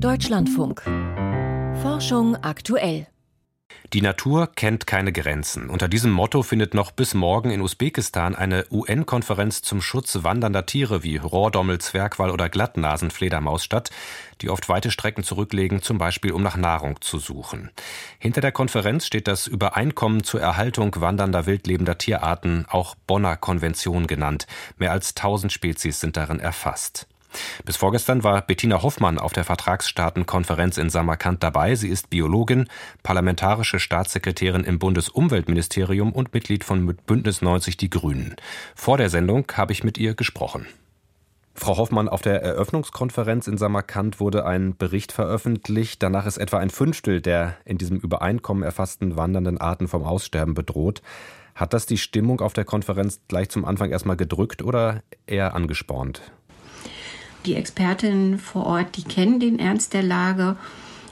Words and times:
Deutschlandfunk. 0.00 0.82
Forschung 1.82 2.36
aktuell. 2.36 3.08
Die 3.92 4.00
Natur 4.00 4.46
kennt 4.54 4.86
keine 4.86 5.10
Grenzen. 5.10 5.68
Unter 5.68 5.88
diesem 5.88 6.12
Motto 6.12 6.44
findet 6.44 6.72
noch 6.72 6.92
bis 6.92 7.14
morgen 7.14 7.50
in 7.50 7.60
Usbekistan 7.60 8.36
eine 8.36 8.64
UN-Konferenz 8.70 9.62
zum 9.62 9.82
Schutz 9.82 10.22
wandernder 10.22 10.66
Tiere 10.66 11.02
wie 11.02 11.16
Rohrdommel, 11.16 11.78
Zwergwall 11.78 12.30
oder 12.30 12.48
Glattnasenfledermaus 12.48 13.64
statt, 13.64 13.90
die 14.40 14.50
oft 14.50 14.68
weite 14.68 14.92
Strecken 14.92 15.24
zurücklegen, 15.24 15.82
zum 15.82 15.98
Beispiel 15.98 16.30
um 16.30 16.44
nach 16.44 16.56
Nahrung 16.56 17.00
zu 17.00 17.18
suchen. 17.18 17.70
Hinter 18.20 18.40
der 18.40 18.52
Konferenz 18.52 19.04
steht 19.04 19.26
das 19.26 19.48
Übereinkommen 19.48 20.22
zur 20.22 20.40
Erhaltung 20.40 20.94
wandernder 21.00 21.46
wildlebender 21.46 21.98
Tierarten, 21.98 22.66
auch 22.68 22.94
Bonner 23.08 23.36
Konvention 23.36 24.06
genannt. 24.06 24.46
Mehr 24.76 24.92
als 24.92 25.16
1000 25.16 25.52
Spezies 25.52 25.98
sind 25.98 26.16
darin 26.16 26.38
erfasst. 26.38 27.08
Bis 27.64 27.76
vorgestern 27.76 28.24
war 28.24 28.42
Bettina 28.42 28.82
Hoffmann 28.82 29.18
auf 29.18 29.32
der 29.32 29.44
Vertragsstaatenkonferenz 29.44 30.78
in 30.78 30.90
Samarkand 30.90 31.42
dabei. 31.42 31.74
Sie 31.74 31.88
ist 31.88 32.10
Biologin, 32.10 32.68
parlamentarische 33.02 33.78
Staatssekretärin 33.80 34.64
im 34.64 34.78
Bundesumweltministerium 34.78 36.12
und 36.12 36.32
Mitglied 36.32 36.64
von 36.64 36.86
Bündnis 37.06 37.42
90 37.42 37.76
Die 37.76 37.90
Grünen. 37.90 38.36
Vor 38.74 38.96
der 38.96 39.10
Sendung 39.10 39.46
habe 39.54 39.72
ich 39.72 39.84
mit 39.84 39.98
ihr 39.98 40.14
gesprochen. 40.14 40.66
Frau 41.58 41.76
Hoffmann, 41.76 42.08
auf 42.08 42.22
der 42.22 42.40
Eröffnungskonferenz 42.40 43.48
in 43.48 43.58
Samarkand 43.58 44.20
wurde 44.20 44.46
ein 44.46 44.76
Bericht 44.76 45.10
veröffentlicht. 45.10 46.00
Danach 46.02 46.24
ist 46.24 46.38
etwa 46.38 46.58
ein 46.58 46.70
Fünftel 46.70 47.20
der 47.20 47.56
in 47.64 47.78
diesem 47.78 47.98
Übereinkommen 47.98 48.62
erfassten 48.62 49.16
wandernden 49.16 49.58
Arten 49.58 49.88
vom 49.88 50.04
Aussterben 50.04 50.54
bedroht. 50.54 51.02
Hat 51.56 51.74
das 51.74 51.86
die 51.86 51.98
Stimmung 51.98 52.40
auf 52.40 52.52
der 52.52 52.64
Konferenz 52.64 53.20
gleich 53.26 53.48
zum 53.48 53.64
Anfang 53.64 53.90
erstmal 53.90 54.16
gedrückt 54.16 54.62
oder 54.62 55.02
eher 55.26 55.56
angespornt? 55.56 56.22
Die 57.46 57.54
Expertinnen 57.54 58.38
vor 58.38 58.66
Ort, 58.66 58.96
die 58.96 59.04
kennen 59.04 59.40
den 59.40 59.58
Ernst 59.58 59.94
der 59.94 60.02
Lage 60.02 60.56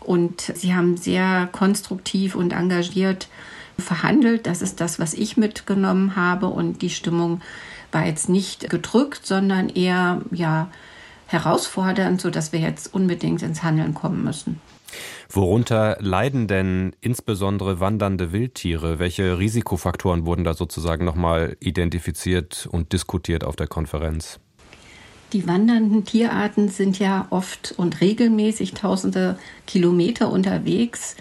und 0.00 0.40
sie 0.40 0.74
haben 0.74 0.96
sehr 0.96 1.48
konstruktiv 1.52 2.34
und 2.34 2.52
engagiert 2.52 3.28
verhandelt. 3.78 4.46
Das 4.46 4.62
ist 4.62 4.80
das, 4.80 4.98
was 4.98 5.14
ich 5.14 5.36
mitgenommen 5.36 6.16
habe 6.16 6.46
und 6.46 6.82
die 6.82 6.90
Stimmung 6.90 7.40
war 7.90 8.06
jetzt 8.06 8.28
nicht 8.28 8.70
gedrückt, 8.70 9.26
sondern 9.26 9.68
eher 9.68 10.22
ja 10.30 10.68
herausfordernd, 11.26 12.20
sodass 12.20 12.52
wir 12.52 12.60
jetzt 12.60 12.92
unbedingt 12.94 13.42
ins 13.42 13.62
Handeln 13.62 13.94
kommen 13.94 14.24
müssen. 14.24 14.60
Worunter 15.30 15.96
leiden 16.00 16.46
denn 16.46 16.94
insbesondere 17.00 17.80
wandernde 17.80 18.32
Wildtiere? 18.32 18.98
Welche 18.98 19.38
Risikofaktoren 19.38 20.26
wurden 20.26 20.44
da 20.44 20.52
sozusagen 20.52 21.06
nochmal 21.06 21.56
identifiziert 21.60 22.68
und 22.70 22.92
diskutiert 22.92 23.42
auf 23.42 23.56
der 23.56 23.66
Konferenz? 23.66 24.40
Die 25.32 25.46
wandernden 25.46 26.04
Tierarten 26.04 26.68
sind 26.68 26.98
ja 26.98 27.26
oft 27.30 27.74
und 27.78 28.00
regelmäßig 28.00 28.74
tausende 28.74 29.38
Kilometer 29.66 30.30
unterwegs 30.30 31.16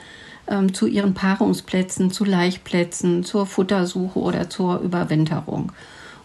ähm, 0.47 0.73
zu 0.73 0.85
ihren 0.85 1.13
Paarungsplätzen, 1.13 2.11
zu 2.11 2.25
Laichplätzen, 2.25 3.23
zur 3.23 3.45
Futtersuche 3.45 4.19
oder 4.19 4.49
zur 4.49 4.79
Überwinterung. 4.79 5.71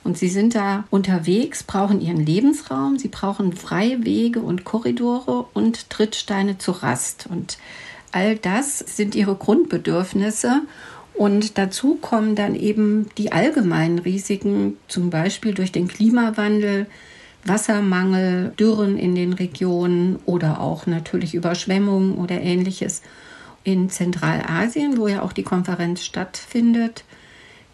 Und 0.03 0.19
sie 0.19 0.29
sind 0.29 0.55
da 0.55 0.85
unterwegs, 0.91 1.63
brauchen 1.63 2.01
ihren 2.01 2.25
Lebensraum, 2.25 2.99
sie 2.99 3.09
brauchen 3.09 3.53
freie 3.53 4.05
Wege 4.05 4.41
und 4.41 4.65
Korridore 4.65 5.47
und 5.53 5.91
Trittsteine 5.91 6.59
zur 6.59 6.83
Rast. 6.83 7.27
Und 7.29 7.59
all 8.13 8.37
das 8.37 8.79
sind 8.79 9.15
ihre 9.15 9.35
Grundbedürfnisse. 9.35 10.63
Und 11.15 11.57
dazu 11.57 11.97
kommen 11.97 12.35
dann 12.35 12.55
eben 12.55 13.09
die 13.17 13.33
allgemeinen 13.33 13.99
Risiken, 13.99 14.77
zum 14.87 15.11
Beispiel 15.11 15.55
durch 15.55 15.73
den 15.73 15.89
Klimawandel, 15.89 16.87
Wassermangel, 17.49 18.53
Dürren 18.59 18.99
in 18.99 19.15
den 19.15 19.33
Regionen 19.33 20.19
oder 20.27 20.61
auch 20.61 20.87
natürlich 20.87 21.35
Überschwemmungen 21.35 22.17
oder 22.17 22.41
ähnliches. 22.41 23.03
In 23.65 23.91
Zentralasien, 23.91 24.97
wo 24.97 25.09
ja 25.09 25.23
auch 25.23 25.33
die 25.33 25.43
Konferenz 25.43 26.05
stattfindet, 26.05 27.05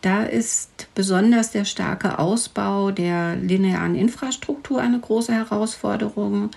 da 0.03 0.25
ist 0.25 0.89
besonders 0.95 1.53
der 1.53 1.65
starke 1.65 2.19
Ausbau 2.19 2.91
der 2.91 3.37
linearen 3.37 3.95
Infrastruktur 3.95 4.81
eine 4.81 4.99
große 4.99 5.33
Herausforderung. 5.33 6.51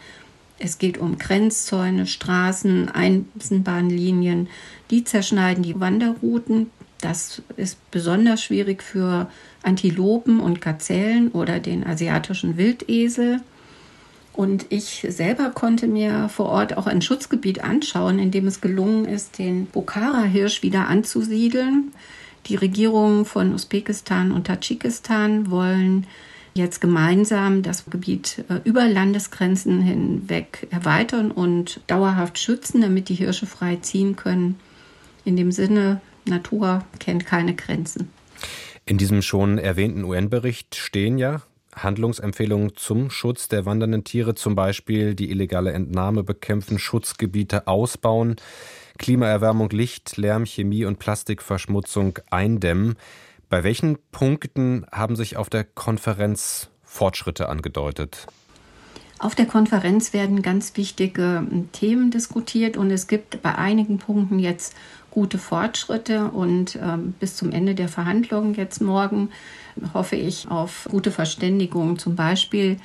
Es 0.57 0.79
geht 0.79 0.97
um 0.97 1.17
Grenzzäune, 1.19 2.07
Straßen, 2.07 2.89
Eisenbahnlinien, 2.89 4.47
die 4.89 5.03
zerschneiden 5.03 5.63
die 5.63 5.79
Wanderrouten. 5.79 6.71
Das 7.01 7.41
ist 7.57 7.91
besonders 7.91 8.41
schwierig 8.43 8.81
für 8.81 9.29
Antilopen 9.63 10.39
und 10.39 10.61
Gazellen 10.61 11.29
oder 11.31 11.59
den 11.59 11.85
asiatischen 11.85 12.57
Wildesel. 12.57 13.41
Und 14.33 14.65
ich 14.69 15.05
selber 15.09 15.51
konnte 15.51 15.87
mir 15.87 16.27
vor 16.29 16.47
Ort 16.47 16.77
auch 16.77 16.87
ein 16.87 17.01
Schutzgebiet 17.01 17.63
anschauen, 17.63 18.19
in 18.19 18.31
dem 18.31 18.47
es 18.47 18.59
gelungen 18.59 19.05
ist, 19.05 19.39
den 19.39 19.65
Bokhara-Hirsch 19.67 20.61
wieder 20.61 20.87
anzusiedeln. 20.87 21.93
Die 22.47 22.55
Regierungen 22.55 23.25
von 23.25 23.53
Usbekistan 23.53 24.31
und 24.31 24.47
Tadschikistan 24.47 25.49
wollen 25.49 26.05
jetzt 26.53 26.79
gemeinsam 26.79 27.63
das 27.63 27.85
Gebiet 27.85 28.43
äh, 28.49 28.59
über 28.63 28.87
Landesgrenzen 28.87 29.81
hinweg 29.81 30.67
erweitern 30.71 31.31
und 31.31 31.81
dauerhaft 31.87 32.39
schützen, 32.39 32.81
damit 32.81 33.09
die 33.09 33.15
Hirsche 33.15 33.45
frei 33.45 33.77
ziehen 33.77 34.15
können. 34.15 34.57
In 35.25 35.35
dem 35.35 35.51
Sinne, 35.51 36.01
Natur 36.27 36.83
kennt 36.99 37.25
keine 37.25 37.55
Grenzen. 37.55 38.09
In 38.85 38.97
diesem 38.97 39.21
schon 39.21 39.57
erwähnten 39.57 40.03
UN-Bericht 40.03 40.75
stehen 40.75 41.17
ja 41.17 41.41
Handlungsempfehlungen 41.75 42.75
zum 42.75 43.09
Schutz 43.09 43.47
der 43.47 43.65
wandernden 43.65 44.03
Tiere, 44.03 44.35
zum 44.35 44.55
Beispiel 44.55 45.15
die 45.15 45.29
illegale 45.29 45.73
Entnahme 45.73 46.23
bekämpfen, 46.23 46.79
Schutzgebiete 46.79 47.67
ausbauen, 47.67 48.37
Klimaerwärmung, 48.97 49.69
Licht, 49.71 50.17
Lärm, 50.17 50.45
Chemie 50.45 50.85
und 50.85 50.99
Plastikverschmutzung 50.99 52.19
eindämmen. 52.29 52.95
Bei 53.49 53.63
welchen 53.63 53.97
Punkten 54.11 54.85
haben 54.91 55.15
sich 55.15 55.37
auf 55.37 55.49
der 55.49 55.63
Konferenz 55.63 56.69
Fortschritte 56.83 57.49
angedeutet? 57.49 58.27
Auf 59.17 59.33
der 59.33 59.45
Konferenz 59.45 60.13
werden 60.13 60.41
ganz 60.41 60.75
wichtige 60.75 61.45
Themen 61.71 62.11
diskutiert 62.11 62.75
und 62.75 62.91
es 62.91 63.07
gibt 63.07 63.41
bei 63.41 63.55
einigen 63.55 63.97
Punkten 63.97 64.39
jetzt 64.39 64.75
gute 65.15 65.37
Fortschritte 65.37 66.25
und 66.25 66.75
ähm, 66.75 67.13
bis 67.21 67.37
zum 67.37 67.51
Ende 67.51 67.73
der 67.73 67.87
Verhandlungen 67.87 68.53
jetzt 68.53 68.81
morgen 68.81 69.29
hoffe 69.93 70.17
ich 70.17 70.51
auf 70.51 70.89
gute 70.91 71.09
Verständigung, 71.09 71.97
zum 71.97 72.17
Beispiel 72.17 72.75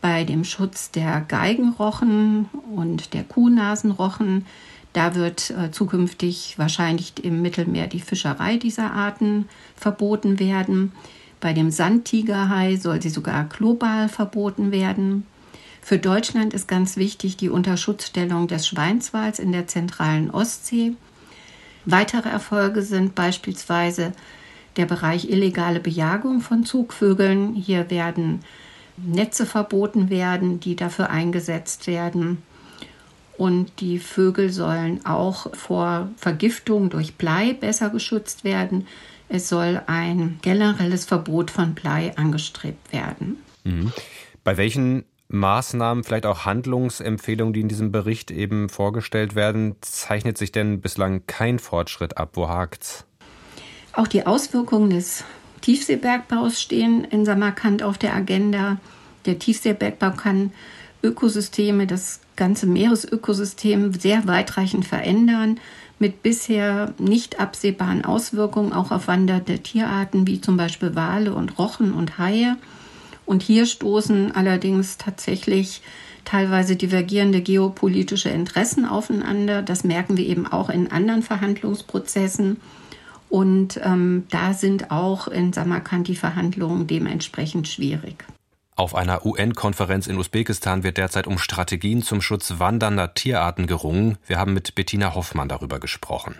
bei 0.00 0.22
dem 0.22 0.44
Schutz 0.44 0.92
der 0.92 1.20
Geigenrochen 1.22 2.48
und 2.76 3.12
der 3.12 3.24
Kuhnasenrochen. 3.24 4.46
Da 4.92 5.16
wird 5.16 5.50
äh, 5.50 5.72
zukünftig 5.72 6.54
wahrscheinlich 6.58 7.12
im 7.24 7.42
Mittelmeer 7.42 7.88
die 7.88 8.00
Fischerei 8.00 8.56
dieser 8.56 8.92
Arten 8.92 9.48
verboten 9.74 10.38
werden. 10.38 10.92
Bei 11.40 11.52
dem 11.54 11.72
Sandtigerhai 11.72 12.76
soll 12.76 13.02
sie 13.02 13.10
sogar 13.10 13.44
global 13.44 14.08
verboten 14.08 14.70
werden. 14.70 15.26
Für 15.82 15.98
Deutschland 15.98 16.54
ist 16.54 16.68
ganz 16.68 16.96
wichtig 16.96 17.36
die 17.36 17.50
Unterschutzstellung 17.50 18.46
des 18.46 18.68
Schweinswals 18.68 19.40
in 19.40 19.50
der 19.50 19.66
zentralen 19.66 20.30
Ostsee. 20.30 20.92
Weitere 21.86 22.28
Erfolge 22.28 22.82
sind 22.82 23.14
beispielsweise 23.14 24.12
der 24.76 24.86
Bereich 24.86 25.30
illegale 25.30 25.80
Bejagung 25.80 26.40
von 26.40 26.64
Zugvögeln. 26.64 27.54
Hier 27.54 27.90
werden 27.90 28.40
Netze 28.96 29.46
verboten 29.46 30.10
werden, 30.10 30.60
die 30.60 30.76
dafür 30.76 31.10
eingesetzt 31.10 31.86
werden. 31.86 32.42
Und 33.36 33.80
die 33.80 33.98
Vögel 33.98 34.50
sollen 34.50 35.04
auch 35.04 35.54
vor 35.54 36.08
Vergiftung 36.16 36.90
durch 36.90 37.16
Blei 37.16 37.52
besser 37.52 37.90
geschützt 37.90 38.44
werden. 38.44 38.86
Es 39.28 39.48
soll 39.48 39.82
ein 39.86 40.38
generelles 40.42 41.04
Verbot 41.04 41.50
von 41.50 41.74
Blei 41.74 42.16
angestrebt 42.16 42.92
werden. 42.92 43.38
Mhm. 43.64 43.92
Bei 44.44 44.56
welchen 44.56 45.04
Maßnahmen, 45.34 46.04
vielleicht 46.04 46.26
auch 46.26 46.44
Handlungsempfehlungen, 46.44 47.52
die 47.52 47.60
in 47.60 47.68
diesem 47.68 47.92
Bericht 47.92 48.30
eben 48.30 48.68
vorgestellt 48.68 49.34
werden, 49.34 49.76
zeichnet 49.80 50.38
sich 50.38 50.52
denn 50.52 50.80
bislang 50.80 51.26
kein 51.26 51.58
Fortschritt 51.58 52.16
ab? 52.16 52.30
Wo 52.34 52.48
hakt's? 52.48 53.04
Auch 53.92 54.08
die 54.08 54.26
Auswirkungen 54.26 54.90
des 54.90 55.24
Tiefseebergbaus 55.60 56.60
stehen 56.60 57.04
in 57.04 57.24
Samarkand 57.24 57.82
auf 57.82 57.98
der 57.98 58.14
Agenda. 58.14 58.78
Der 59.26 59.38
Tiefseebergbau 59.38 60.10
kann 60.10 60.52
Ökosysteme, 61.02 61.86
das 61.86 62.20
ganze 62.36 62.66
Meeresökosystem 62.66 63.94
sehr 63.94 64.26
weitreichend 64.26 64.86
verändern, 64.86 65.60
mit 65.98 66.22
bisher 66.22 66.92
nicht 66.98 67.40
absehbaren 67.40 68.04
Auswirkungen 68.04 68.72
auch 68.72 68.90
auf 68.90 69.06
wandernde 69.06 69.60
Tierarten 69.60 70.26
wie 70.26 70.40
zum 70.40 70.56
Beispiel 70.56 70.94
Wale 70.96 71.32
und 71.34 71.58
Rochen 71.58 71.92
und 71.92 72.18
Haie. 72.18 72.56
Und 73.26 73.42
hier 73.42 73.66
stoßen 73.66 74.34
allerdings 74.34 74.98
tatsächlich 74.98 75.82
teilweise 76.24 76.76
divergierende 76.76 77.40
geopolitische 77.40 78.30
Interessen 78.30 78.84
aufeinander. 78.84 79.62
Das 79.62 79.84
merken 79.84 80.16
wir 80.16 80.26
eben 80.26 80.46
auch 80.46 80.70
in 80.70 80.90
anderen 80.90 81.22
Verhandlungsprozessen. 81.22 82.60
Und 83.28 83.80
ähm, 83.82 84.24
da 84.30 84.54
sind 84.54 84.90
auch 84.90 85.28
in 85.28 85.52
Samarkand 85.52 86.08
die 86.08 86.16
Verhandlungen 86.16 86.86
dementsprechend 86.86 87.68
schwierig. 87.68 88.24
Auf 88.76 88.94
einer 88.94 89.24
UN-Konferenz 89.24 90.08
in 90.08 90.18
Usbekistan 90.18 90.82
wird 90.82 90.96
derzeit 90.96 91.26
um 91.26 91.38
Strategien 91.38 92.02
zum 92.02 92.20
Schutz 92.20 92.54
wandernder 92.58 93.14
Tierarten 93.14 93.66
gerungen. 93.66 94.18
Wir 94.26 94.38
haben 94.38 94.52
mit 94.52 94.74
Bettina 94.74 95.14
Hoffmann 95.14 95.48
darüber 95.48 95.78
gesprochen. 95.78 96.34